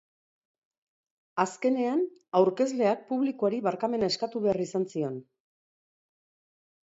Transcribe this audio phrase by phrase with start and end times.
[1.41, 1.99] Azkenean,
[2.39, 5.19] aurkezleak publikoari barkamena eskatu behar izan zion.